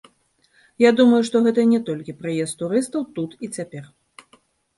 [0.83, 3.83] Я думаю, што гэта не толькі прыезд турыстаў тут і цяпер.